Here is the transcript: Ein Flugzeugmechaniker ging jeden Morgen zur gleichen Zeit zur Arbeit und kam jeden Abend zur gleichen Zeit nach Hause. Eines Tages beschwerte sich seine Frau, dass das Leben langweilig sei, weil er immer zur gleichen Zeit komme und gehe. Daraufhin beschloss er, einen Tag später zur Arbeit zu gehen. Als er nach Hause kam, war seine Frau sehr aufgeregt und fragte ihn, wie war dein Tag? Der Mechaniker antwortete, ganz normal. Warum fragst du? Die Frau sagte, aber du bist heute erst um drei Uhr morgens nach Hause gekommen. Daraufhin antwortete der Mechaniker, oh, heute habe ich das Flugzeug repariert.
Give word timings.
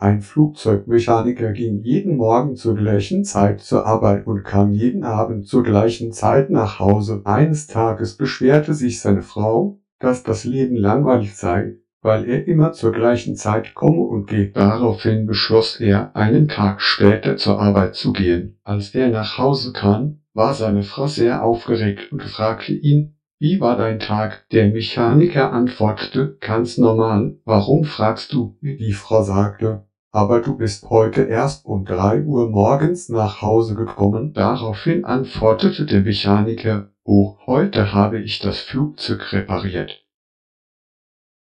Ein 0.00 0.22
Flugzeugmechaniker 0.22 1.52
ging 1.52 1.82
jeden 1.82 2.16
Morgen 2.16 2.56
zur 2.56 2.74
gleichen 2.74 3.22
Zeit 3.22 3.60
zur 3.60 3.84
Arbeit 3.84 4.26
und 4.26 4.44
kam 4.44 4.72
jeden 4.72 5.04
Abend 5.04 5.46
zur 5.46 5.62
gleichen 5.62 6.10
Zeit 6.10 6.48
nach 6.48 6.78
Hause. 6.78 7.20
Eines 7.24 7.66
Tages 7.66 8.16
beschwerte 8.16 8.72
sich 8.72 9.02
seine 9.02 9.20
Frau, 9.20 9.78
dass 9.98 10.22
das 10.22 10.44
Leben 10.44 10.74
langweilig 10.74 11.36
sei, 11.36 11.74
weil 12.00 12.24
er 12.24 12.48
immer 12.48 12.72
zur 12.72 12.92
gleichen 12.92 13.36
Zeit 13.36 13.74
komme 13.74 14.00
und 14.00 14.26
gehe. 14.26 14.48
Daraufhin 14.48 15.26
beschloss 15.26 15.78
er, 15.80 16.16
einen 16.16 16.48
Tag 16.48 16.80
später 16.80 17.36
zur 17.36 17.60
Arbeit 17.60 17.94
zu 17.94 18.14
gehen. 18.14 18.58
Als 18.64 18.94
er 18.94 19.10
nach 19.10 19.36
Hause 19.36 19.74
kam, 19.74 20.22
war 20.32 20.54
seine 20.54 20.82
Frau 20.82 21.08
sehr 21.08 21.44
aufgeregt 21.44 22.10
und 22.10 22.22
fragte 22.22 22.72
ihn, 22.72 23.16
wie 23.38 23.60
war 23.60 23.76
dein 23.76 24.00
Tag? 24.00 24.46
Der 24.50 24.68
Mechaniker 24.68 25.52
antwortete, 25.52 26.38
ganz 26.40 26.78
normal. 26.78 27.36
Warum 27.44 27.84
fragst 27.84 28.32
du? 28.32 28.56
Die 28.62 28.92
Frau 28.92 29.22
sagte, 29.22 29.86
aber 30.12 30.40
du 30.40 30.56
bist 30.56 30.90
heute 30.90 31.22
erst 31.22 31.64
um 31.64 31.84
drei 31.84 32.22
Uhr 32.22 32.48
morgens 32.48 33.08
nach 33.08 33.42
Hause 33.42 33.74
gekommen. 33.74 34.32
Daraufhin 34.32 35.04
antwortete 35.04 35.86
der 35.86 36.00
Mechaniker, 36.00 36.90
oh, 37.04 37.36
heute 37.46 37.92
habe 37.92 38.20
ich 38.20 38.40
das 38.40 38.58
Flugzeug 38.58 39.32
repariert. 39.32 40.04